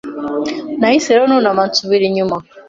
Nahise 0.79 1.09
rero 1.15 1.25
nunama 1.27 1.61
nsubira 1.69 2.03
inyuma 2.09 2.35